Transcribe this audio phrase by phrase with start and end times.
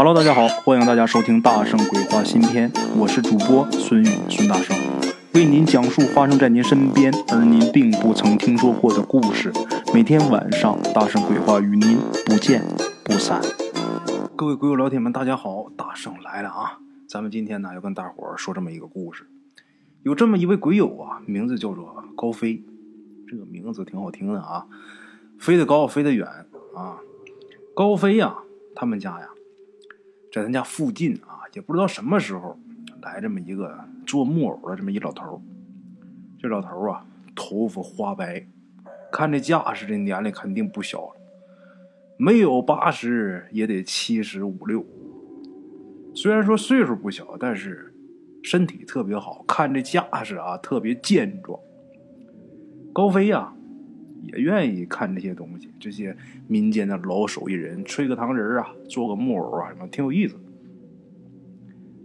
[0.00, 4.76] Hello，大家好，欢迎大家收听《大圣鬼话》新篇，我是主播孙宇孙大圣，
[5.34, 9.52] 为您讲述发生在您身边而您并不曾听说过的故事。
[9.92, 12.62] 每天晚上，《大圣鬼话》与您不见
[13.02, 13.42] 不散。
[14.36, 16.78] 各位鬼友老铁们，大家好，大圣来了啊！
[17.08, 19.26] 咱们今天呢要跟大伙儿说这么一个故事。
[20.04, 22.62] 有这么一位鬼友啊，名字叫做高飞，
[23.26, 24.64] 这个名字挺好听的啊，
[25.40, 26.24] 飞得高，飞得远
[26.76, 26.98] 啊。
[27.74, 28.36] 高飞呀，
[28.76, 29.30] 他们家呀。
[30.38, 32.56] 在他家附近啊，也不知道什么时候
[33.02, 33.76] 来这么一个
[34.06, 35.42] 做木偶的这么一老头
[36.40, 37.04] 这老头啊，
[37.34, 38.46] 头发花白，
[39.10, 41.16] 看这架势，这年龄肯定不小了，
[42.16, 44.86] 没有八十也得七十五六。
[46.14, 47.92] 虽然说岁数不小，但是
[48.42, 51.58] 身体特别好，看这架势啊，特别健壮。
[52.92, 53.52] 高飞呀，
[54.32, 60.36] 也愿意看这些东西，这些民间的老手艺人，吹个糖人啊，做个木偶啊，什么挺有意思。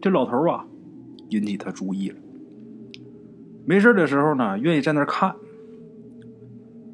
[0.01, 0.65] 这老头啊，
[1.29, 2.17] 引起他注意了。
[3.65, 5.35] 没事的时候呢，愿意在那看。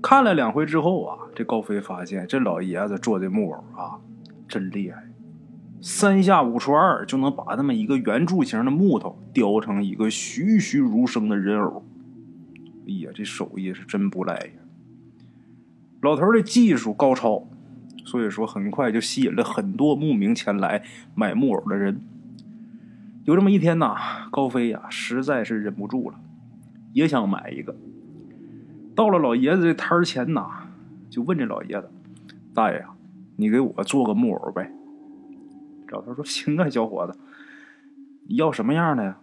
[0.02, 4.00] 看了两回之后啊，这高飞发现这老爷子做的木偶啊，
[4.48, 5.03] 真厉害，
[5.81, 11.84] 三下五除二就能把那么一个圆柱形的木头雕成一个栩栩如生的人偶。
[12.88, 14.59] 哎呀，这手艺是真不赖呀！
[16.02, 17.47] 老头的技术高超，
[18.05, 20.83] 所以说很快就吸引了很多慕名前来
[21.14, 22.02] 买木偶的人。
[23.25, 23.95] 有这么一天呐，
[24.31, 26.19] 高飞呀实在是忍不住了，
[26.94, 27.75] 也想买一个。
[28.95, 30.69] 到了老爷子这摊前呐，
[31.09, 31.89] 就问这老爷子
[32.56, 32.91] ：“大爷呀，
[33.36, 34.72] 你给我做个木偶呗？”
[35.89, 37.19] 老头说：“行啊，小伙子，
[38.28, 39.19] 你要什么样的呀？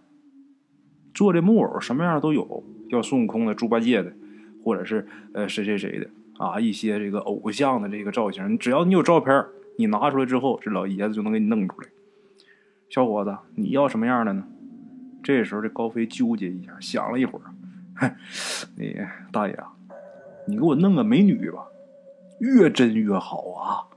[1.13, 4.13] 做这木偶什么样都有，要孙悟空的、猪八戒的，
[4.63, 6.07] 或者是呃谁谁谁的。”
[6.37, 9.45] 啊，一些这个偶像的这个造型，只要你有照片，
[9.77, 11.87] 你拿出来之后，这老爷子就能给你弄出来。
[12.89, 14.43] 小伙子，你要什么样的呢？
[15.23, 18.15] 这时候，这高飞纠结一下，想了一会儿，
[18.77, 18.95] 你
[19.31, 19.73] 大爷啊，
[20.47, 21.67] 你给我弄个美女吧，
[22.39, 23.89] 越真越好啊。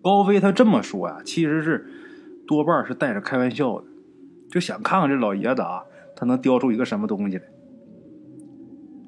[0.00, 1.86] 高飞他这么说呀，其实是
[2.46, 3.86] 多半是带着开玩笑的，
[4.48, 7.44] 就想看看这老爷子啊，他能雕出一个什么东西来。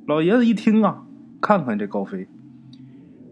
[0.07, 1.05] 老爷子一听啊。
[1.41, 2.27] 看看这高飞，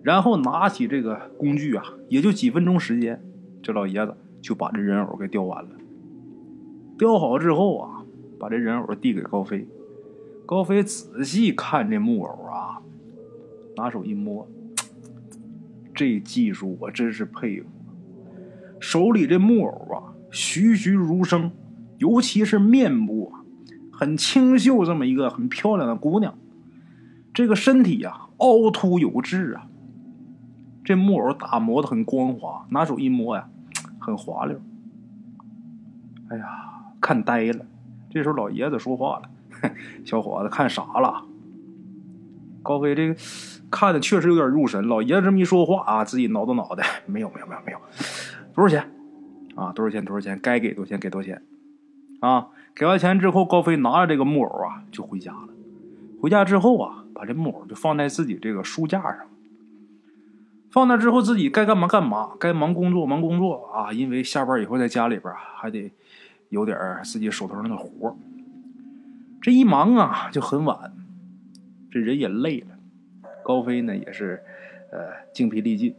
[0.02, 3.20] 然后拿起这个工具啊，也就几分钟时间，
[3.62, 5.70] 这老爷子就把这人偶给雕完了。
[6.96, 8.04] 雕好之后啊，
[8.38, 9.66] 把这人偶递给高飞。
[10.46, 12.80] 高飞仔细看这木偶啊，
[13.76, 14.48] 拿手一摸，
[15.92, 17.66] 这技术我真是佩服。
[18.78, 21.50] 手里这木偶啊，栩栩如生，
[21.98, 23.42] 尤其是面部啊，
[23.90, 26.38] 很清秀，这么一个很漂亮的姑娘。
[27.36, 29.66] 这个身体呀，凹凸有致啊。
[30.82, 33.46] 这木偶打磨的很光滑，拿手一摸呀，
[34.00, 34.58] 很滑溜。
[36.30, 36.46] 哎呀，
[36.98, 37.66] 看呆了。
[38.08, 39.28] 这时候老爷子说话了
[40.06, 41.24] ：“小伙子，看啥了？”
[42.64, 43.20] 高飞这个
[43.70, 44.88] 看的确实有点入神。
[44.88, 47.78] 老爷子这么一说话啊，自己挠挠脑袋：“没有，没有，没有，没有。
[48.54, 48.90] 多少钱？
[49.56, 50.02] 啊，多少钱？
[50.02, 50.40] 多少钱？
[50.42, 51.42] 该给多少钱给多少钱？
[52.20, 55.48] 啊，给完钱之后，高飞拿着这个木偶啊，就回家了。
[56.22, 57.02] 回家之后啊。
[57.16, 59.26] 把这木偶就放在自己这个书架上，
[60.70, 63.90] 放那之后，自己该干嘛干嘛，该忙工作忙工作啊！
[63.90, 65.90] 因为下班以后在家里边还得
[66.50, 68.14] 有点自己手头上的活
[69.40, 70.92] 这一忙啊，就很晚，
[71.90, 72.76] 这人也累了。
[73.42, 74.42] 高飞呢也是
[74.92, 74.98] 呃
[75.32, 75.94] 精疲力尽，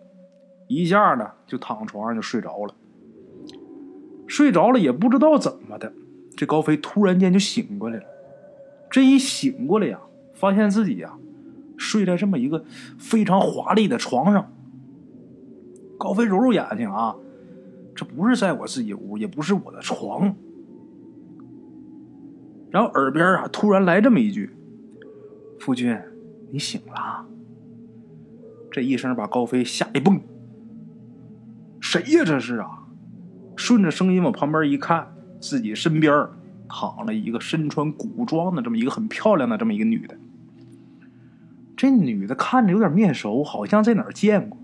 [0.67, 2.75] 一下呢就躺床上就睡着了。
[4.27, 5.91] 睡着了也不知道怎么的，
[6.35, 8.03] 这高飞突然间就醒过来了。
[8.91, 9.99] 这一醒过来呀。
[10.37, 11.17] 发现自己呀，
[11.77, 12.63] 睡在这么一个
[12.99, 14.53] 非常华丽的床上。
[15.97, 17.15] 高飞揉揉眼睛啊，
[17.95, 20.35] 这不是在我自己屋，也不是我的床。
[22.69, 24.51] 然后耳边啊，突然来这么一句
[25.59, 25.97] ：“夫君，
[26.51, 27.25] 你醒了。”
[28.69, 30.21] 这一声把高飞吓一蹦。
[31.79, 32.23] 谁呀？
[32.23, 32.85] 这是啊！
[33.55, 36.27] 顺着声音往旁边一看，自己身边
[36.69, 40.15] 躺了一个身穿古装的这么一个很漂亮的这么一个女的。
[41.77, 44.57] 这女的看着有点面熟，好像在哪儿见过。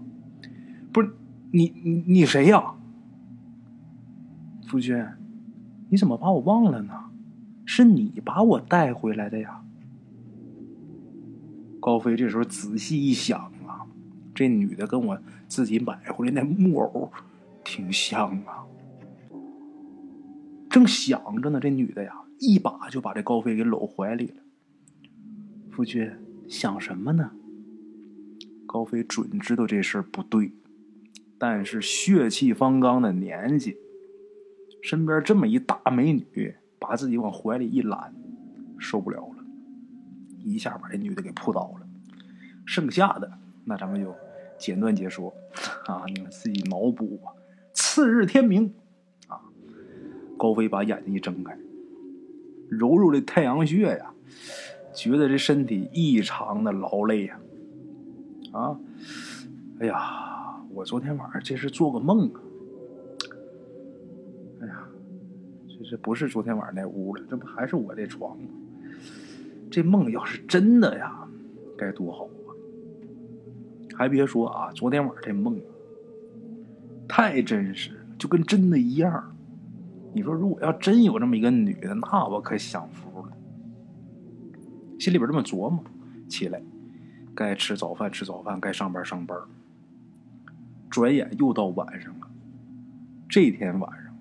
[0.91, 1.09] 不是
[1.51, 2.73] 你你你谁呀？
[4.67, 5.05] 夫君，
[5.89, 7.11] 你怎么把我忘了呢？
[7.65, 9.63] 是你把我带回来的呀。
[11.79, 13.85] 高飞这时候仔细一想啊，
[14.33, 17.11] 这女的跟我自己买回来那木偶
[17.63, 18.65] 挺像啊。
[20.67, 24.37] 正想着呢，这女的呀，一把就把这高飞给搂怀里了。
[25.69, 26.11] 夫君。
[26.47, 27.31] 想什么呢？
[28.65, 30.51] 高飞准知道这事儿不对，
[31.37, 33.77] 但是血气方刚的年纪，
[34.81, 38.13] 身边这么一大美女，把自己往怀里一揽，
[38.79, 39.43] 受不了了，
[40.43, 41.87] 一下把这女的给扑倒了。
[42.65, 43.31] 剩下的
[43.65, 44.15] 那咱们就
[44.57, 45.31] 简短解说
[45.85, 47.31] 啊，你们自己脑补吧。
[47.73, 48.73] 次日天明，
[49.27, 49.39] 啊，
[50.37, 51.55] 高飞把眼睛一睁开，
[52.69, 54.13] 揉揉这太阳穴呀，
[54.93, 57.39] 觉得这身体异常的劳累呀，
[58.51, 58.77] 啊，
[59.79, 62.39] 哎呀，我昨天晚上这是做个梦啊，
[64.61, 64.85] 哎呀，
[65.67, 68.47] 这这不是昨天晚上那屋了，这不还是我这床吗？
[69.71, 71.27] 这梦要是真的呀，
[71.75, 72.53] 该多好啊！
[73.95, 75.59] 还别说啊，昨天晚上这梦
[77.07, 79.35] 太真实了，就跟真的一样。
[80.13, 83.02] 你说如果要真有这么一个女的，那我可享福。
[85.03, 85.83] 心里边这么琢磨，
[86.29, 86.61] 起来
[87.35, 89.37] 该吃早饭吃早饭，该上班上班。
[90.89, 92.27] 转眼又到晚上了，
[93.27, 94.15] 这天晚上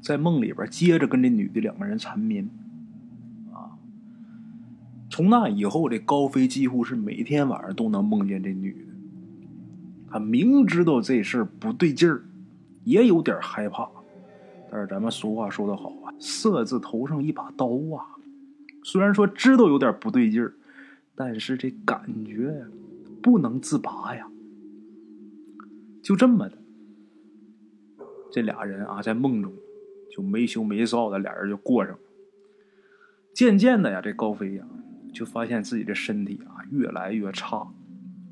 [0.00, 2.48] 在梦里边接着跟这女的两个人缠绵。
[3.52, 3.76] 啊，
[5.10, 8.94] 从那以后，这高飞几乎是每天晚上都能梦见这女的。
[10.10, 12.24] 他明知道这事儿不对劲儿，
[12.84, 13.86] 也有点害怕。
[14.70, 18.08] 但是咱们俗话说得好啊，“色字头上一把刀啊。”
[18.84, 20.54] 虽然说知道有点不对劲儿，
[21.16, 22.66] 但是这感觉呀，
[23.20, 24.28] 不能自拔呀。
[26.00, 26.58] 就这么的，
[28.30, 29.52] 这俩人啊，在梦中
[30.14, 31.98] 就没羞没臊的，俩人就过上了。
[33.32, 34.64] 渐渐的呀，这高飞呀，
[35.12, 37.66] 就发现自己的身体啊越来越差。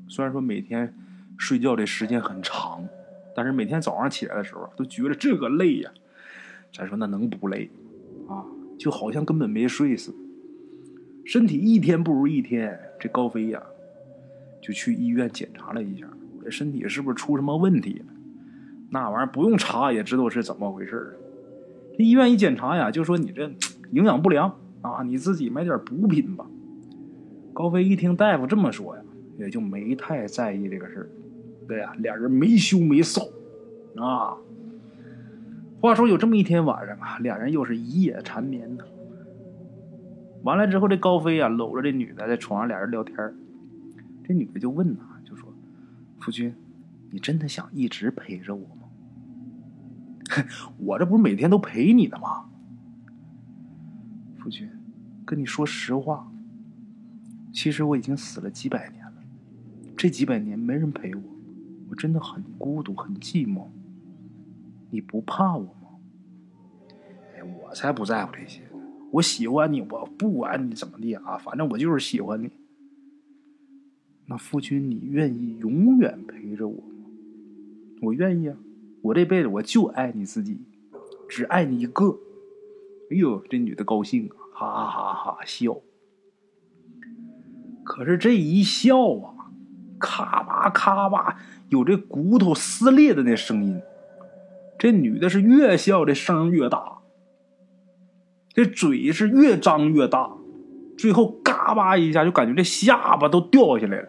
[0.07, 0.95] 虽然说每天。
[1.35, 2.87] 睡觉的时间很长，
[3.35, 5.91] 但是每天早上起来的时候都觉得这个累呀。
[6.71, 7.69] 咱说那能不累
[8.29, 8.45] 啊？
[8.77, 10.17] 就好像根本没睡似的，
[11.25, 12.79] 身体一天不如一天。
[12.99, 13.61] 这高飞呀，
[14.61, 16.07] 就去医院检查了一下，
[16.43, 18.05] 这身体是不是出什么问题了？
[18.89, 21.17] 那玩意儿不用查也知道是怎么回事
[21.97, 23.51] 这医院一检查呀，就说你这
[23.91, 26.45] 营养不良啊，你自己买点补品吧。
[27.53, 29.01] 高飞一听大夫这么说呀，
[29.37, 31.09] 也就没太在意这个事儿。
[31.67, 33.29] 对呀，俩人没羞没臊
[33.97, 34.37] 啊。
[35.81, 38.85] 话说有这么一天晚上啊，俩人又是一夜缠绵呢。
[40.43, 43.15] 完了之后，这高飞啊搂着这女的在床上，俩人聊天
[44.23, 45.53] 这女的就问呐，就说
[46.19, 46.53] ：“夫君，
[47.09, 48.83] 你真的想一直陪着我吗？
[50.77, 52.45] 我这不是每天都陪你的吗？
[54.37, 54.69] 夫君，
[55.25, 56.31] 跟你说实话，
[57.51, 59.13] 其实我已经死了几百年了，
[59.95, 61.21] 这几百年没人陪我。”
[61.89, 63.67] 我真的很孤独，很寂寞。
[64.89, 65.89] 你不怕我吗？
[67.35, 68.63] 哎，我才不在乎这些。
[69.13, 72.49] 我喜欢你，我不管你怎么地啊，反正我就是喜欢你。
[74.25, 77.05] 那夫君，你愿意永远陪着我吗？
[78.01, 78.57] 我愿意啊！
[79.03, 80.57] 我这辈子我就爱你自己，
[81.29, 82.17] 只爱你一个。
[83.11, 85.79] 哎呦，这女的高兴啊，哈哈哈笑。
[87.83, 89.51] 可是这一笑啊，
[89.99, 91.39] 咔吧咔吧。
[91.69, 93.79] 有这骨头撕裂的那声音，
[94.79, 97.02] 这女的是越笑这声越大，
[98.53, 100.31] 这嘴是越张越大，
[100.97, 104.07] 最后嘎巴一下就感觉这下巴都掉下来了，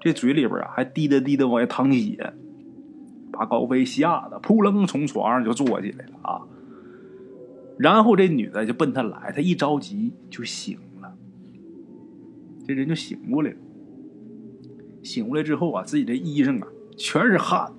[0.00, 2.34] 这嘴里边啊还滴答滴答往外淌血，
[3.32, 6.42] 把高飞吓得扑棱从床上就坐起来了啊！
[7.78, 11.14] 然后这女的就奔他来，他一着急就醒了，
[12.68, 13.56] 这人就醒过来了。
[15.02, 16.68] 醒过来之后啊，自己这衣裳啊。
[16.94, 17.72] 全是汗，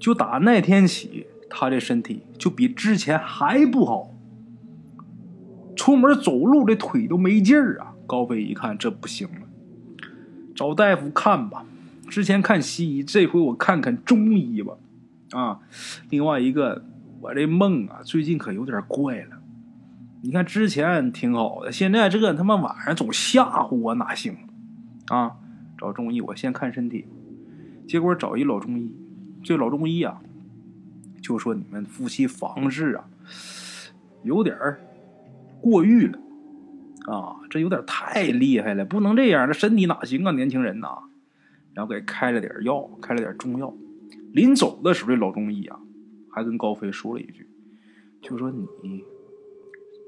[0.00, 4.17] 就打那天起，他这身体就比之前还不好。
[5.78, 7.94] 出门走路这腿都没劲儿啊！
[8.04, 9.46] 高飞一看这不行了，
[10.54, 11.64] 找大夫看吧。
[12.08, 14.74] 之前看西医，这回我看看中医吧。
[15.30, 15.60] 啊，
[16.10, 16.84] 另外一个，
[17.20, 19.38] 我这梦啊，最近可有点怪了。
[20.22, 24.36] 你看之前挺好的，现在这他妈晚上总吓唬我，哪行？
[25.06, 25.36] 啊，
[25.78, 27.06] 找中医，我先看身体。
[27.86, 28.92] 结果找一老中医，
[29.44, 30.20] 这老中医啊，
[31.22, 33.04] 就说你们夫妻房事啊，
[34.24, 34.56] 有点
[35.60, 36.18] 过誉了，
[37.12, 40.88] 啊，这有点太厉害了，不能这样，这身体哪行啊，年轻人呐。
[41.74, 43.72] 然后给开了点药，开了点中药。
[44.32, 45.78] 临走的时候，这老中医啊，
[46.30, 47.48] 还跟高飞说了一句，
[48.20, 49.04] 就说你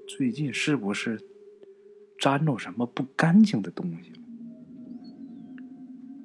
[0.09, 1.21] 最近是不是
[2.19, 4.19] 沾着什么不干净的东西了？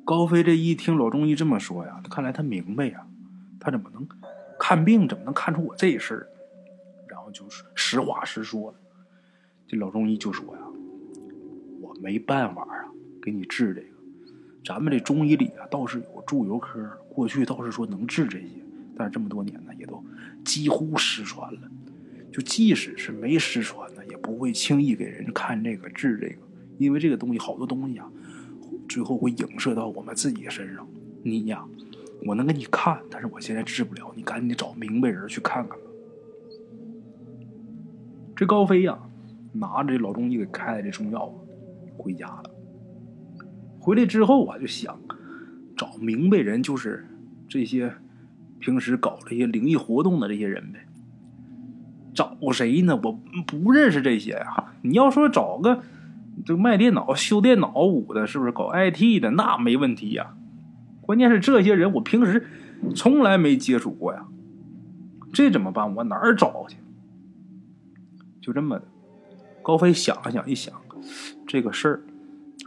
[0.04, 3.06] 高飞这一听老中医这么说呀，看来他明白呀，
[3.60, 4.08] 他怎么能
[4.60, 6.28] 看病怎么能看出我这事儿？
[7.08, 8.80] 然后就是实话实说了。
[9.68, 10.62] 这老中医就说呀
[11.82, 12.86] ：“我没办法啊，
[13.22, 13.88] 给你治这个。
[14.64, 18.48] 咱们这中医里啊，倒是有祝由科、过去倒是说能治这些，
[18.96, 20.04] 但是这么多年呢，也都
[20.44, 21.62] 几乎失传了。
[22.32, 26.42] 就即使是没失传呢，也不会轻易给人看这个治这个，
[26.78, 28.12] 因为这个东西好多东西啊，
[28.90, 30.88] 最后会影射到我们自己身上。
[31.24, 31.66] 你呀，
[32.26, 35.86] 我能给你看，但是我现在治不了，你赶紧找明白人去看看吧。
[38.36, 39.00] 这高飞呀，
[39.56, 41.34] 拿着这老中医给开的这中药，
[41.98, 42.44] 回家了。
[43.80, 45.00] 回来之后啊，就想
[45.78, 47.08] 找明白人，就是
[47.48, 47.94] 这些
[48.60, 50.80] 平时搞这些灵异活动的这些人呗。
[52.14, 53.00] 找谁呢？
[53.04, 54.74] 我不认识这些呀。
[54.82, 55.84] 你要说找个
[56.46, 59.32] 就卖电脑、修电脑屋的，是不是搞 IT 的？
[59.32, 60.36] 那没问题呀。
[61.02, 62.48] 关键是这些人我平时
[62.96, 64.26] 从来没接触过呀。
[65.34, 65.94] 这怎么办？
[65.94, 66.78] 我哪儿找去？
[68.42, 68.86] 就这么的。
[69.66, 70.80] 高飞想了想，一想，
[71.48, 72.04] 这个事儿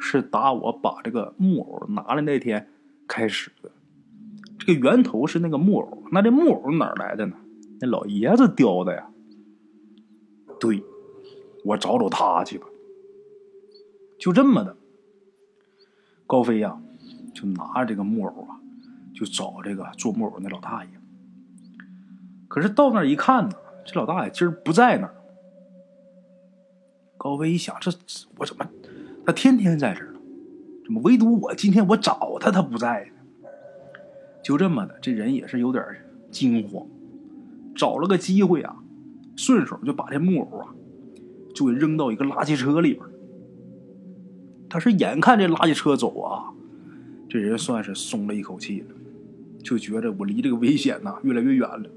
[0.01, 2.69] 是打我把这个木偶拿来那天
[3.07, 3.71] 开始的。
[4.59, 7.37] 这个源头是那个木偶，那这木偶哪来的呢？
[7.81, 9.09] 那老爷子雕的呀。
[10.59, 10.83] 对，
[11.65, 12.67] 我找找他去吧。
[14.19, 14.77] 就这么的，
[16.27, 16.81] 高飞呀，
[17.33, 18.59] 就拿着这个木偶啊，
[19.15, 20.91] 就找这个做木偶那老大爷。
[22.49, 23.55] 可是到那儿一看呢，
[23.87, 25.15] 这老大爷今儿不在那儿。
[27.19, 27.91] 高飞一想，这
[28.39, 28.67] 我怎么
[29.27, 30.21] 他天天在这儿呢？
[30.85, 33.51] 怎么唯独我今天我找他，他不在呢？
[34.43, 35.85] 就这么的，这人也是有点
[36.31, 36.87] 惊慌，
[37.75, 38.77] 找了个机会啊。
[39.37, 40.75] 顺手就把这木偶啊，
[41.55, 43.05] 就给扔到一个垃圾车里边。
[44.69, 46.53] 他是眼看这垃圾车走啊，
[47.29, 48.87] 这人算是松了一口气了，
[49.63, 51.91] 就觉得我离这个危险呐越来越远了。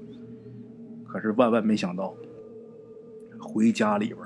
[1.06, 2.14] 可是万万没想到，
[3.40, 4.18] 回家里边，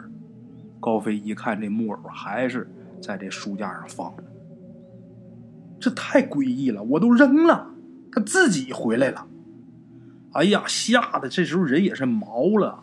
[0.80, 4.24] 高飞一看这木偶还是在这书架上放着，
[5.78, 7.70] 这太诡异了，我都扔了，
[8.12, 9.26] 他自己回来了。
[10.32, 12.82] 哎呀，吓得这时候人也是毛了。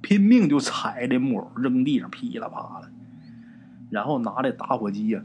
[0.00, 2.88] 拼命就踩这木偶，扔地上噼里啪啦，
[3.90, 5.20] 然后拿这打火机呀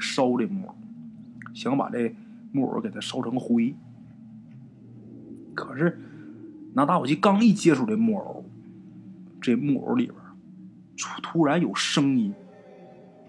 [0.00, 0.74] 烧这木偶，
[1.54, 2.14] 想把这
[2.50, 3.74] 木偶给它烧成灰。
[5.54, 5.98] 可是
[6.74, 8.44] 拿打火机刚一接触这木偶，
[9.40, 10.17] 这木偶里边
[11.22, 12.34] 突然有声音，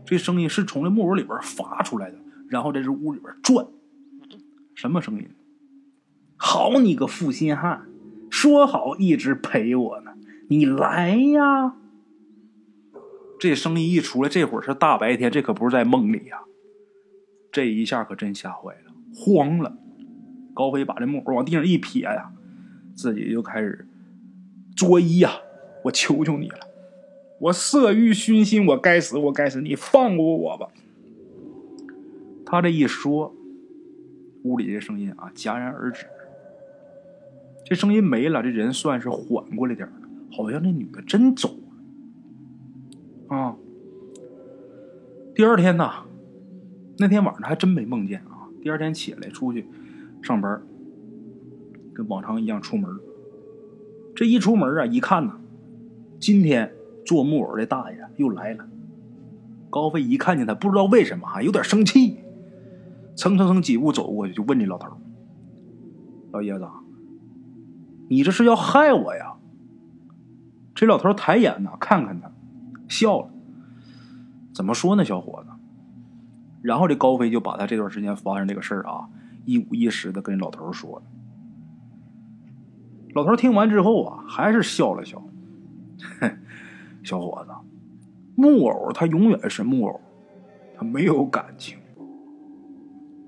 [0.06, 2.18] 这声音是从这木偶里边发出来的，
[2.50, 3.66] 然后在这屋里边转，
[4.76, 5.30] 什么声音？
[6.38, 7.88] 好你个负心汉，
[8.30, 10.12] 说好一直陪我呢。
[10.48, 11.76] 你来呀！
[13.40, 16.40] 这声音一出来，这会儿是大白天，这可不是在梦里呀。
[17.52, 19.78] 这一下可真吓坏了，慌了。
[20.54, 22.32] 高飞把这木偶往地上一撇呀，
[22.96, 23.88] 自己就开始
[24.76, 25.32] 作揖呀
[25.86, 26.60] ：“我求求你了，
[27.40, 30.68] 我色欲熏心，我该死，我该死，你放过我吧！”
[32.46, 33.34] 他这一说，
[34.44, 36.06] 屋里这声音啊戛然而止。
[37.66, 39.94] 这声音没了，这人算是缓过来点了。
[40.32, 41.50] 好像这女的真走
[43.30, 43.56] 了啊！
[45.36, 45.90] 第二天呢，
[46.98, 48.50] 那天晚上还真没梦见啊。
[48.62, 49.66] 第二天起来出去
[50.22, 50.62] 上班，
[51.94, 52.90] 跟往常一样出门。
[54.16, 55.40] 这一出门啊，一看呢，
[56.20, 56.74] 今天
[57.06, 58.68] 做木偶的大爷又来了。
[59.70, 62.20] 高飞一看见他，不知道为什么啊，有点生气，
[63.16, 64.88] 蹭蹭蹭几步走过去，就问这老头
[66.34, 66.68] ：“老爷子，
[68.10, 69.36] 你这是要害我呀？”
[70.74, 72.32] 这老头抬眼呢，看看他，
[72.88, 73.30] 笑了。
[74.54, 75.50] 怎么说呢，小伙子？
[76.62, 79.08] 然后这高飞就把他这段时间发生这个事儿啊，
[79.46, 81.04] 一五一十的跟老头说了。
[83.14, 85.22] 老头听完之后啊，还是笑了笑。
[86.20, 86.38] 哼
[87.04, 87.52] 小伙子，
[88.36, 90.00] 木偶他永远是木偶，
[90.76, 91.78] 他没有感情。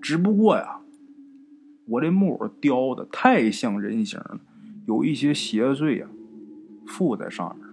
[0.02, 0.82] 只不过呀，
[1.86, 4.40] 我这木偶雕的太像人形了，
[4.88, 6.08] 有一些邪祟呀。
[6.88, 7.66] 附在上面，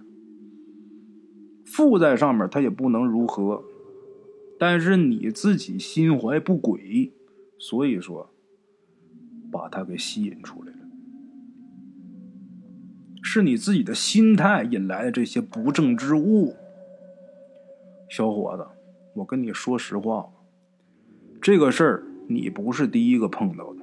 [1.65, 3.63] 附在上面，他也不能如何。
[4.57, 7.11] 但是你自己心怀不轨，
[7.57, 8.29] 所以说
[9.51, 10.78] 把他给吸引出来了，
[13.21, 16.55] 是你自己的心态引来的这些不正之物。
[18.09, 18.65] 小伙子，
[19.13, 20.29] 我跟你说实话，
[21.41, 23.81] 这个事儿你不是第一个碰到的，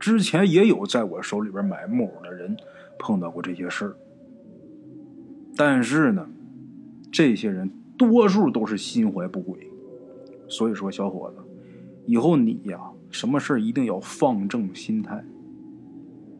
[0.00, 2.56] 之前也有在我手里边买木偶的人
[2.98, 3.96] 碰到过这些事儿。
[5.56, 6.28] 但是呢，
[7.12, 9.70] 这些人多数都是心怀不轨，
[10.48, 11.36] 所以说，小伙子，
[12.06, 15.24] 以后你呀，什么事一定要放正心态，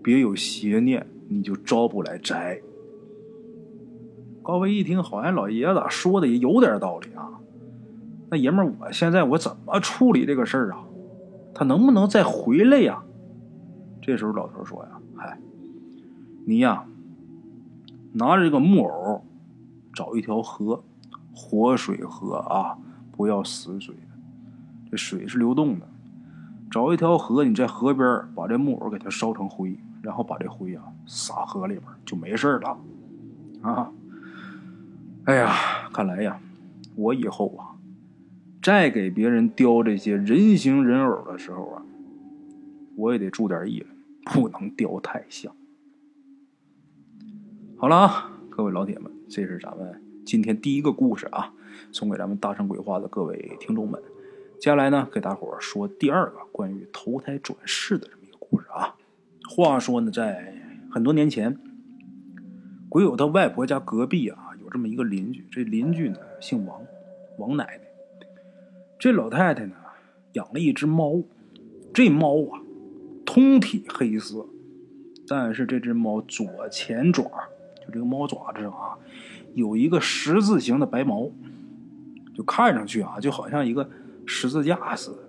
[0.02, 2.60] 别有邪念，你就招不来灾。
[4.42, 7.28] 高飞一听，好像老爷子说的也有点道理啊。
[8.30, 10.84] 那爷们儿，我现在我怎么处理这个事儿啊？
[11.52, 13.02] 他能不能再回来呀？
[14.00, 15.38] 这时候老头说呀：“嗨，
[16.46, 16.84] 你呀，
[18.12, 19.24] 拿着这个木偶，
[19.92, 20.84] 找一条河，
[21.34, 22.78] 活水河啊，
[23.10, 23.94] 不要死水，
[24.90, 25.86] 这水是流动的。
[26.70, 32.78] 找一条河，你在河边把这木偶给它烧成灰，然后把这灰啊撒河里边，就没事了。
[33.62, 33.90] 啊，
[35.24, 36.38] 哎呀，看来呀，
[36.94, 37.72] 我以后啊。”
[38.62, 41.82] 再给别人雕这些人形人偶的时候啊，
[42.96, 43.88] 我也得注点意了，
[44.32, 45.54] 不能雕太像。
[47.76, 51.52] 好了啊，各位老铁们，这是咱们今天第一个故事啊，
[51.92, 54.02] 送给咱们大圣鬼话的各位听众们。
[54.58, 58.23] 接下来呢，给大伙说第二个关于投胎转世的这么一个故事啊。
[59.48, 60.54] 话说呢，在
[60.90, 61.58] 很多年前，
[62.88, 66.80] 鬼友他外婆家隔壁啊，有这么一个邻居，这邻居呢姓王，
[67.38, 67.80] 王奶奶。
[68.98, 69.74] 这老太太呢，
[70.32, 71.22] 养了一只猫，
[71.92, 72.62] 这猫啊，
[73.26, 74.46] 通体黑色，
[75.28, 77.24] 但是这只猫左前爪，
[77.84, 78.96] 就这个猫爪子上啊，
[79.52, 81.30] 有一个十字形的白毛，
[82.34, 83.90] 就看上去啊，就好像一个
[84.24, 85.23] 十字架似的。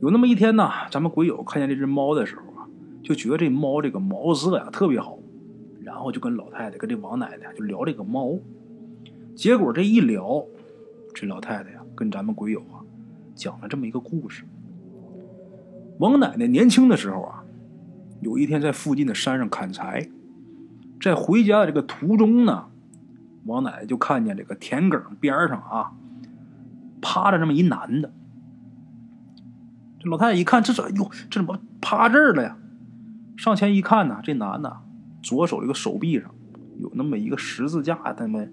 [0.00, 2.68] 有那么一天呢，咱们鬼友看见这只猫的时候啊，
[3.02, 5.18] 就觉得这猫这个毛色呀特别好，
[5.82, 8.38] 然后就跟老太太跟这王奶奶就聊这个猫，
[9.34, 10.44] 结果这一聊，
[11.14, 11.80] 这老太太呀。
[11.96, 12.78] 跟咱们鬼友啊
[13.34, 14.44] 讲了这么一个故事。
[15.98, 17.42] 王奶奶年轻的时候啊，
[18.20, 20.08] 有一天在附近的山上砍柴，
[21.00, 22.66] 在回家的这个途中呢，
[23.46, 25.90] 王奶奶就看见这个田埂边上啊，
[27.02, 28.12] 趴着这么一男的。
[30.00, 32.56] 这老太太一看，这怎哟，这怎么趴这儿了呀？
[33.36, 34.80] 上前一看呢，这男的
[35.22, 36.34] 左手这个手臂上
[36.78, 38.46] 有那么一个十字架那么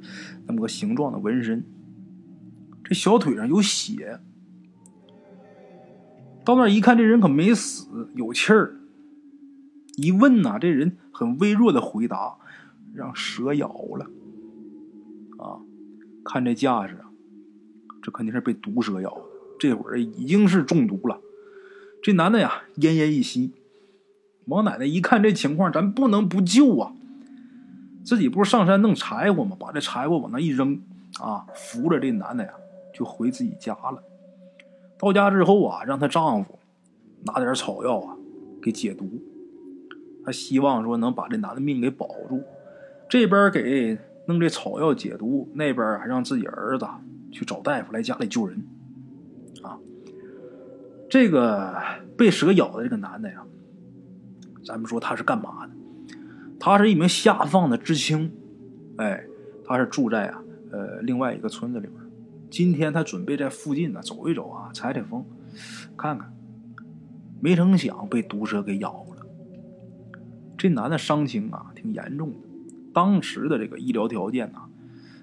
[0.47, 1.63] 那么个形状的纹身。
[2.83, 4.19] 这小腿上有血，
[6.43, 8.79] 到那一看，这人可没死，有气儿。
[9.97, 12.37] 一问呐，这人很微弱的回答
[12.93, 14.05] ：“让蛇咬了。”
[15.41, 15.57] 啊，
[16.23, 17.09] 看这架势啊，
[18.03, 19.21] 这肯定是被毒蛇咬的。
[19.57, 21.19] 这会儿已经是中毒了。
[22.05, 23.51] 这男的呀，奄奄一息。
[24.45, 26.93] 王奶奶一看这情况，咱不能不救啊！
[28.03, 29.57] 自己不是上山弄柴火吗？
[29.59, 30.79] 把这柴火往那一扔，
[31.19, 32.53] 啊，扶着这男的呀。
[32.93, 34.03] 就回自己家了。
[34.99, 36.59] 到家之后啊，让她丈夫
[37.23, 38.15] 拿点草药啊，
[38.61, 39.09] 给解毒。
[40.23, 42.43] 她希望说能把这男的命给保住。
[43.09, 46.85] 这边给弄这草药解毒，那边还让自己儿子
[47.31, 48.63] 去找大夫来家里救人。
[49.63, 49.79] 啊，
[51.09, 51.75] 这个
[52.17, 53.43] 被蛇咬的这个男的呀，
[54.65, 55.73] 咱们说他是干嘛的？
[56.59, 58.31] 他是一名下放的知青，
[58.97, 59.25] 哎，
[59.63, 60.41] 他是住在啊
[60.71, 61.93] 呃另外一个村子里边。
[62.49, 65.25] 今天他准备在附近呢走一走啊，采采风，
[65.97, 66.31] 看看。
[67.41, 69.25] 没成想被毒蛇给咬了。
[70.57, 72.47] 这男的伤情啊挺严重的，
[72.93, 74.61] 当时的这个医疗条件呐，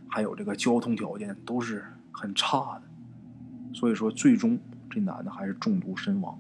[0.07, 2.83] 还有这个交通条件都是很差的，
[3.75, 4.59] 所以说最终
[4.93, 6.39] 这男的还是中毒身亡。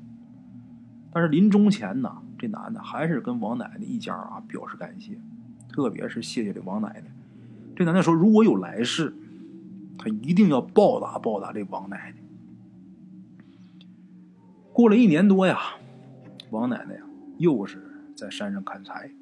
[1.10, 5.18] 但是临终前呢，这男的还是跟王奶奶一家啊表示感谢，
[5.72, 7.10] 特别是谢谢这王奶奶。
[7.74, 9.14] 这男的说，如果有来世。
[9.98, 12.16] 他一定要报答报答这王奶奶。
[14.72, 15.60] 过了一年多呀，
[16.50, 17.02] 王奶奶呀
[17.38, 17.80] 又是
[18.16, 19.12] 在山上砍柴。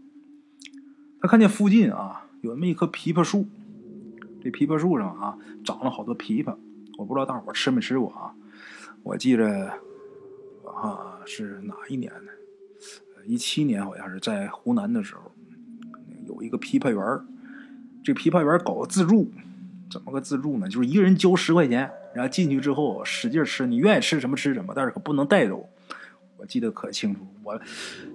[1.20, 3.46] 他看见附近啊有那么一棵枇杷树，
[4.42, 6.56] 这枇杷树上啊长了好多枇杷。
[6.96, 8.32] 我不知道大伙吃没吃过啊？
[9.02, 9.72] 我记着
[10.64, 12.32] 啊是哪一年呢？
[13.26, 15.30] 一七年好像是在湖南的时候，
[16.26, 17.26] 有一个枇杷园
[18.02, 19.30] 这枇杷园搞自助。
[19.90, 20.68] 怎么个自助呢？
[20.68, 25.68] 就是一个人交十块钱，然后进去之后使劲吃，你愿意吃什么吃什么，但是可不能带走。
[26.36, 27.60] 我记得可清楚，我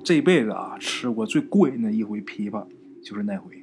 [0.03, 2.65] 这辈子啊吃过最过瘾的一回枇杷，
[3.03, 3.61] 就是那回，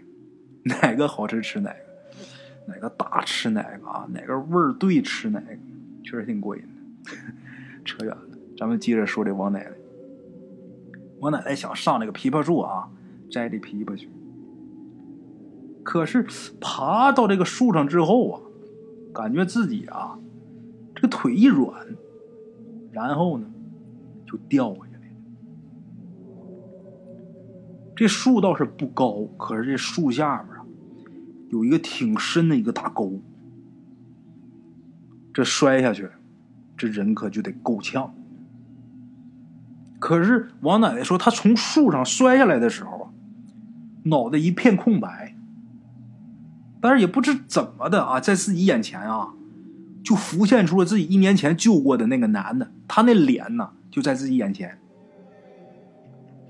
[0.64, 1.78] 哪个好吃吃哪个，
[2.66, 5.56] 哪个大吃哪个啊，哪个味儿对吃哪个，
[6.04, 6.81] 确实挺过瘾的。
[7.84, 8.22] 扯远了，
[8.56, 9.72] 咱们接着说这王奶奶。
[11.20, 12.88] 王奶奶想上那个枇杷树啊，
[13.30, 14.08] 摘这枇杷去。
[15.84, 16.26] 可是
[16.60, 18.40] 爬到这个树上之后啊，
[19.12, 20.18] 感觉自己啊，
[20.94, 21.96] 这个腿一软，
[22.92, 23.50] 然后呢，
[24.26, 25.16] 就掉下来了。
[27.96, 30.64] 这树倒是不高，可是这树下面啊，
[31.50, 33.20] 有一个挺深的一个大沟。
[35.34, 36.08] 这摔下去，
[36.76, 38.14] 这人可就得够呛。
[39.98, 43.10] 可是王奶奶说，她从树上摔下来的时候啊，
[44.04, 45.36] 脑袋一片空白。
[46.80, 49.34] 但是也不知怎么的啊，在自己眼前啊，
[50.02, 54.78] 就浮现出了自己一年前救过的那个男的，他那脸呢就在自己眼前。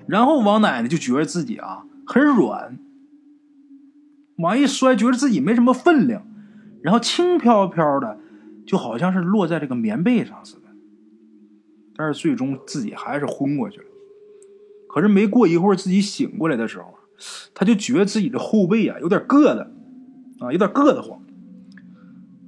[0.06, 2.78] 然后王奶奶就觉得自己啊很软，
[4.36, 6.26] 往一摔，觉得自己没什么分量，
[6.82, 8.18] 然后轻飘飘的，
[8.66, 10.62] 就好像是落在这个棉被上似的。
[11.94, 13.86] 但是最终自己还是昏过去了。
[14.88, 16.94] 可是没过一会儿，自己醒过来的时候，
[17.54, 19.70] 他就觉得自己的后背啊有点硌的，
[20.40, 21.22] 啊有点硌得慌。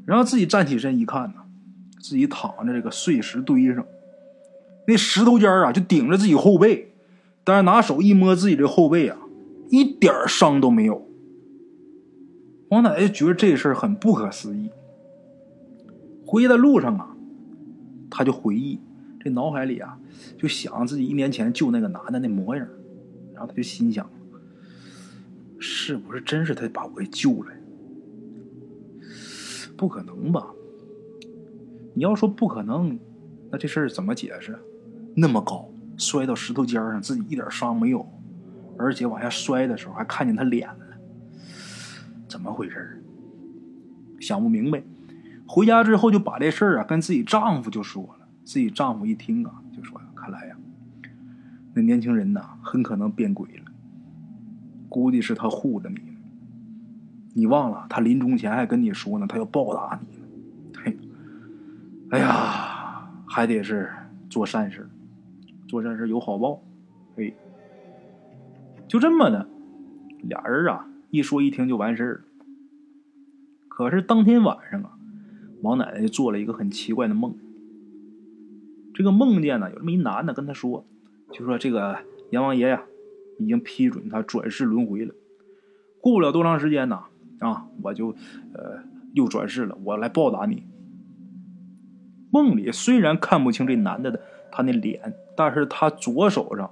[0.07, 1.37] 然后自己站起身一看呢，
[2.01, 3.87] 自己躺在这个碎石堆上，
[4.87, 6.93] 那石头尖啊就顶着自己后背，
[7.43, 9.17] 但是拿手一摸自己这后背啊，
[9.71, 11.09] 一点伤都没有。
[12.69, 14.69] 王奶奶觉得这事儿很不可思议。
[16.27, 17.17] 回家的路上啊，
[18.11, 18.81] 他就回忆，
[19.21, 19.99] 这脑海里啊
[20.39, 22.67] 就想自己一年前救那个男的那模样，
[23.33, 24.09] 然后他就心想，
[25.59, 27.53] 是不是真是他把我给救了？
[29.77, 30.51] 不可能吧？
[31.95, 32.99] 你要说不可能，
[33.51, 34.59] 那这事儿怎么解释？
[35.15, 38.07] 那么高，摔到石头尖上，自己一点伤没有，
[38.79, 40.87] 而且往下摔的时候还看见他脸了，
[42.29, 43.03] 怎么回事
[44.21, 44.83] 想不明白。
[45.47, 48.27] 回家之后就把这事儿啊跟自己丈夫就说了。
[48.45, 50.57] 自己丈夫一听啊，就说：“看来呀，
[51.73, 53.73] 那年轻人呐很可能变鬼了，
[54.89, 55.97] 估计是他护着你。”
[57.37, 60.27] 你忘了，他临终前还跟你说呢，他要报答你呢。
[60.85, 60.99] 嘿，
[62.11, 63.91] 哎呀，还得是
[64.29, 64.89] 做善事，
[65.67, 66.63] 做善事有好报。
[67.17, 67.33] 哎，
[68.87, 69.49] 就这么的，
[70.21, 72.25] 俩人啊一说一听就完事儿了。
[73.69, 74.99] 可是当天晚上啊，
[75.65, 77.35] 王奶奶做了一个很奇怪的梦。
[78.93, 80.85] 这个梦见呢，有这么一男的跟他说，
[81.33, 81.99] 就说这个
[82.31, 82.83] 阎王爷呀，
[83.39, 85.15] 已经批准他转世轮回了，
[86.01, 87.05] 过不了多长时间呢。
[87.41, 88.15] 啊，我就，
[88.53, 90.63] 呃，又转世了，我来报答你。
[92.31, 94.21] 梦里虽然看不清这男的的
[94.53, 96.71] 他那脸，但是他左手上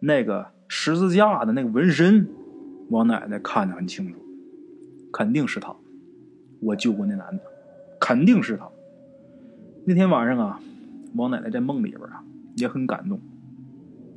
[0.00, 2.28] 那个十字架的那个纹身，
[2.90, 4.18] 王奶奶看得很清楚，
[5.12, 5.74] 肯定是他。
[6.60, 7.42] 我救过那男的，
[8.02, 8.68] 肯定是他。
[9.84, 10.60] 那天晚上啊，
[11.14, 12.24] 王奶奶在梦里边啊
[12.56, 13.20] 也很感动，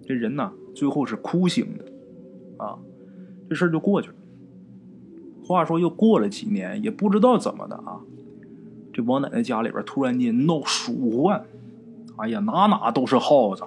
[0.07, 1.85] 这人呐最后是哭醒的，
[2.57, 2.79] 啊，
[3.47, 4.15] 这事儿就过去了。
[5.43, 8.01] 话说又过了几年，也不知道怎么的啊，
[8.91, 11.45] 这王奶奶家里边突然间闹鼠患，
[12.17, 13.63] 哎呀，哪哪都是耗子，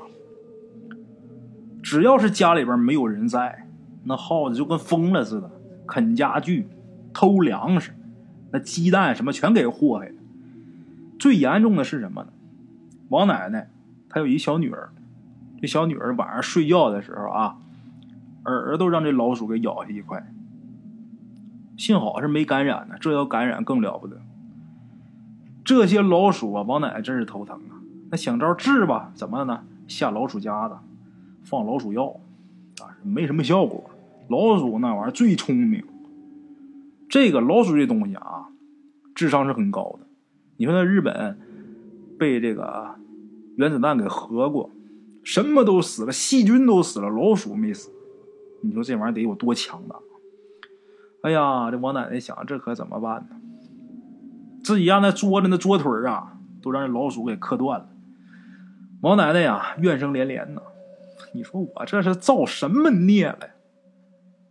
[1.81, 3.69] 只要是家里边没有人在，
[4.03, 5.49] 那耗子就跟疯了似的，
[5.87, 6.67] 啃家具、
[7.13, 7.93] 偷粮食，
[8.51, 10.15] 那鸡蛋什么全给祸害了。
[11.19, 12.29] 最严重的是什么呢？
[13.09, 13.69] 王奶奶
[14.09, 14.91] 她有一小女儿，
[15.61, 17.57] 这小女儿晚上睡觉的时候啊，
[18.45, 20.33] 耳朵让这老鼠给咬下一块。
[21.77, 24.21] 幸好是没感染呢，这要感染更了不得。
[25.65, 27.77] 这些老鼠啊，王奶奶真是头疼啊！
[28.11, 29.63] 那想招治吧，怎么呢？
[29.87, 30.77] 下老鼠夹子，
[31.45, 32.07] 放老鼠药，
[32.81, 33.91] 啊，没什么效果。
[34.29, 35.85] 老鼠那玩意儿最聪明。
[37.09, 38.49] 这个老鼠这东西啊，
[39.15, 40.07] 智商是很高的。
[40.57, 41.39] 你说那日本
[42.19, 42.97] 被这个
[43.57, 44.71] 原子弹给核过，
[45.23, 47.91] 什么都死了，细菌都死了，老鼠没死。
[48.63, 49.97] 你说这玩意儿得有多强大？
[51.23, 53.37] 哎呀，这王奶奶想，这可怎么办呢？
[54.63, 57.89] 自己家那桌子那桌腿啊，都让这老鼠给磕断了。
[59.01, 60.61] 王奶奶呀，怨声连连呢。
[61.33, 63.51] 你说我这是造什么孽了？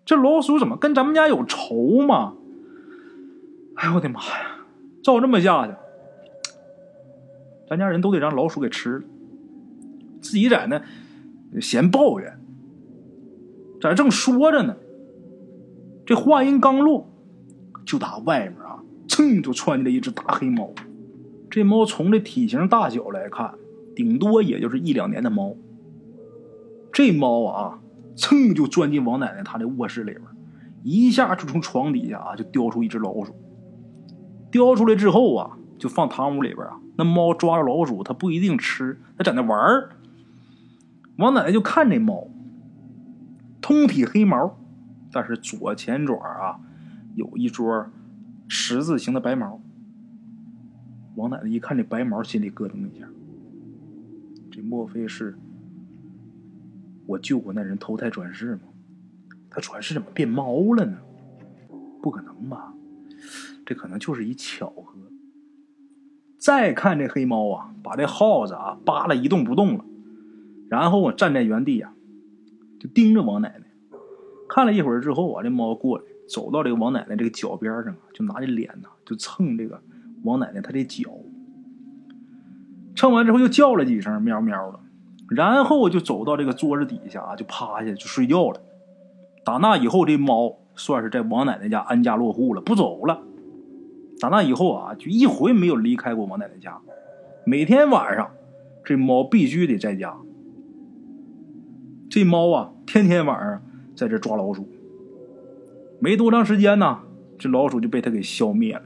[0.05, 2.36] 这老鼠怎么跟咱们家有仇吗？
[3.77, 4.65] 哎呦我的妈呀！
[5.03, 5.73] 照这么下去，
[7.69, 9.03] 咱家人都得让老鼠给吃了。
[10.19, 10.81] 自己在那
[11.61, 12.39] 闲抱怨，
[13.79, 14.75] 在正说着呢。
[16.05, 17.07] 这话音刚落，
[17.85, 20.71] 就打外面啊，噌就窜进来一只大黑猫。
[21.49, 23.53] 这猫从这体型大小来看，
[23.95, 25.55] 顶多也就是一两年的猫。
[26.91, 27.79] 这猫啊，
[28.15, 30.23] 噌就钻进王奶奶她的卧室里边，
[30.83, 33.35] 一下就从床底下啊就叼出一只老鼠。
[34.51, 36.79] 叼出来之后啊，就放堂屋里边啊。
[36.95, 39.89] 那猫抓着老鼠，它不一定吃，它在那玩儿。
[41.17, 42.27] 王奶奶就看这猫，
[43.61, 44.57] 通体黑毛。
[45.11, 46.59] 但是左前爪啊，
[47.15, 47.87] 有一撮
[48.47, 49.59] 十字形的白毛。
[51.15, 53.07] 王奶奶一看这白毛，心里咯噔一下。
[54.51, 55.37] 这莫非是
[57.05, 58.61] 我救过那人投胎转世吗？
[59.49, 60.97] 他转世怎么变猫了呢？
[62.01, 62.73] 不可能吧？
[63.67, 64.97] 这可能就是一巧合。
[66.39, 69.83] 再看这黑猫啊，把这耗子啊扒拉一动不动了，
[70.69, 71.93] 然后我站在原地呀，
[72.79, 73.65] 就盯着王奶奶。
[74.47, 79.81] 看了一会儿之后啊，这猫过来，走到这个王奶奶这个脚边上啊，就拿着脸呐，就蹭这个
[80.23, 81.11] 王奶奶她的脚。
[82.95, 84.79] 蹭完之后又叫了几声，喵喵的，
[85.35, 88.61] 然后就走到这个桌子底下啊，就趴下就睡觉了。
[89.43, 93.23] 打那以后，这猫算是在王奶奶家安家落户了，不走了。
[94.19, 96.79] 打那以后啊，就一回没有离开过王奶奶家。
[97.45, 98.31] 每天晚上，
[98.83, 100.15] 这猫必须得在家。
[102.09, 103.61] 这猫啊，天天晚上
[103.95, 104.67] 在这抓老鼠。
[105.99, 106.99] 没多长时间呢，
[107.37, 108.83] 这老鼠就被它给消灭了。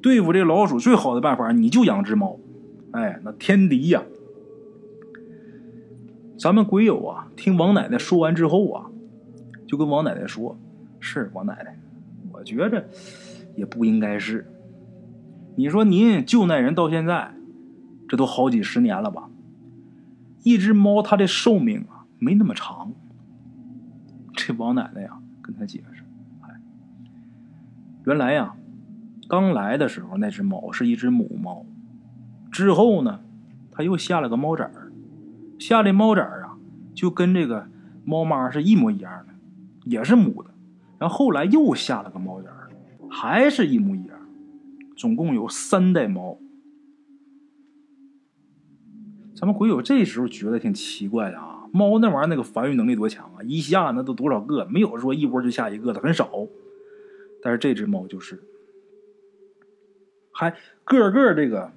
[0.00, 2.38] 对付这老鼠最好的办法，你就养只猫。
[2.92, 4.02] 哎，那天敌呀！
[6.38, 8.90] 咱们鬼友啊，听王奶奶说完之后啊，
[9.66, 10.58] 就跟王奶奶说
[10.98, 11.78] ：“是王奶奶，
[12.32, 12.84] 我觉着
[13.56, 14.50] 也不应该是。
[15.56, 17.34] 你说您救那人到现在，
[18.08, 19.28] 这都好几十年了吧？
[20.42, 22.92] 一只猫它的寿命啊，没那么长。”
[24.34, 26.02] 这王奶奶呀，跟他解释
[26.42, 26.60] ：“哎，
[28.06, 28.54] 原来呀，
[29.28, 31.66] 刚来的时候那只猫是一只母猫，
[32.50, 33.20] 之后呢，
[33.70, 34.90] 它又下了个猫崽儿。”
[35.60, 36.56] 下的猫崽儿啊，
[36.92, 37.68] 就跟这个
[38.04, 39.34] 猫妈是一模一样的，
[39.84, 40.50] 也是母的。
[40.98, 42.70] 然后后来又下了个猫崽儿，
[43.12, 44.18] 还是一模一样。
[44.96, 46.38] 总共有三代猫。
[49.34, 56.30] 咱们鬼友这时候觉得挺奇怪的啊，猫那玩意儿那个繁育能力多强啊，一下那都多少个，没有说一窝就下一个的，很少。
[57.42, 58.40] 但是这只猫就是，
[60.32, 61.72] 还个个这个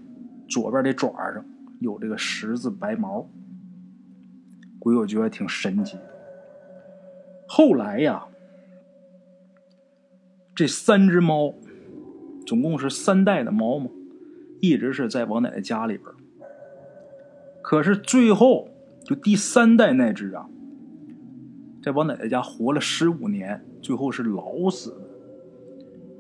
[0.47, 1.43] 左边的爪上
[1.79, 3.27] 有这个十字白毛。
[4.77, 5.97] 鬼友觉得挺神奇。
[7.47, 8.27] 后来呀，
[10.55, 11.53] 这三只猫，
[12.47, 13.89] 总共是三代的猫嘛，
[14.61, 16.05] 一直是在王奶奶家里边。
[17.61, 18.69] 可是最后，
[19.03, 20.47] 就第三代那只啊，
[21.83, 25.01] 在王奶奶家活了十五年，最后是老死的。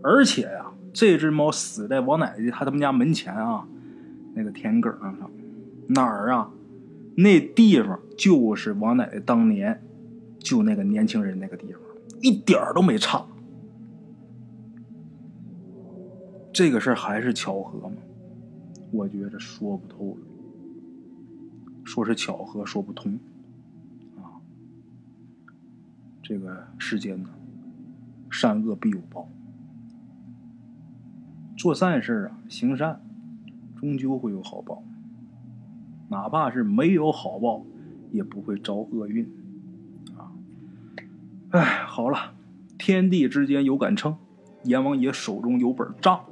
[0.03, 3.65] 而且呀，这只猫死在王奶奶她他们家门前啊，
[4.33, 5.31] 那个田埂上，
[5.87, 6.51] 哪儿啊？
[7.15, 9.81] 那地方就是王奶奶当年
[10.39, 11.81] 救那个年轻人那个地方，
[12.21, 13.25] 一点都没差。
[16.55, 17.97] 这个事儿还是巧合吗？
[18.89, 20.17] 我觉着说不透了。
[21.83, 23.19] 说是巧合，说不通。
[24.15, 24.39] 啊，
[26.23, 27.29] 这个世间呢，
[28.29, 29.27] 善恶必有报。
[31.57, 33.01] 做善事啊，行善，
[33.75, 34.81] 终究会有好报。
[36.07, 37.65] 哪怕是没有好报，
[38.13, 39.29] 也不会遭厄运，
[40.17, 40.31] 啊！
[41.49, 42.33] 哎，好了，
[42.77, 44.15] 天地之间有杆秤，
[44.63, 46.23] 阎王爷手中有本账，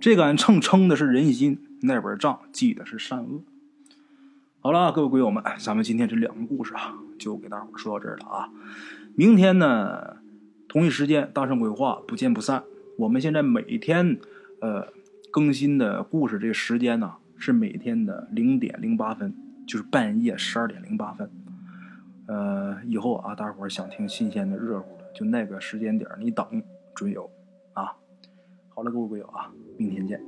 [0.00, 3.42] 这杆秤称的是人心，那本账记的是善恶。
[4.60, 8.48] 好了，各位鬼友们，咱们今天这两个故事啊，就给大伙说到这儿了啊！
[9.14, 10.16] 明天呢，
[10.68, 12.62] 同一时间大圣鬼话不见不散。
[12.96, 14.18] 我们现在每天
[14.60, 14.88] 呃
[15.30, 17.14] 更新的故事这个时间呢。
[17.40, 19.32] 是每天的零点零八分，
[19.64, 21.30] 就是半夜十二点零八分。
[22.26, 26.60] 呃，以后啊，大伙儿想听新鲜的、热乎的，就那个时间点你等
[26.96, 27.30] 准有。
[28.78, 30.22] 好了，各位朋友啊，明天见。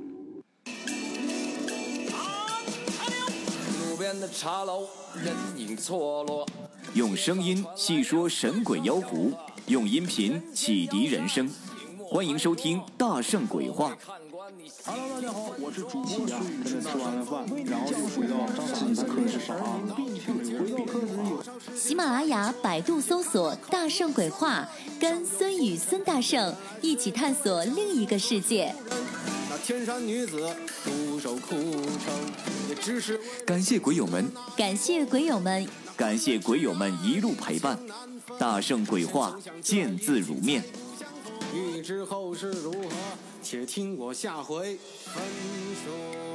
[3.97, 4.89] 边的茶楼，
[5.23, 6.45] 人影错落。
[6.93, 9.31] 用声音细说神鬼妖狐，
[9.67, 11.49] 用音频启迪人生。
[11.99, 13.95] 欢迎收听《大圣鬼话》。
[14.85, 16.63] Hello，大家好，我是主播孙宇。
[16.65, 19.81] 现在吃完了饭，然后就回到自己的课室上啊。
[21.75, 24.67] 喜马拉雅、百度搜索“大圣鬼话”，
[24.99, 28.73] 跟孙宇、孙大圣一起探索另一个世界。
[29.49, 32.13] 那天山女子独守空城，
[32.69, 37.77] 也只是感谢鬼友们，感谢鬼友们，感谢鬼友们一路陪伴。
[38.39, 40.63] 大圣鬼话，见字如面。
[41.53, 42.87] 欲知后事如何，
[43.51, 45.21] 且听我下回分
[45.83, 46.30] 说。